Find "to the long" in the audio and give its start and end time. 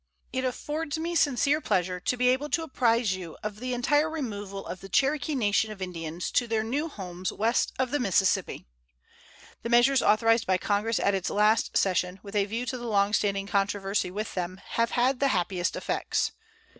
12.65-13.13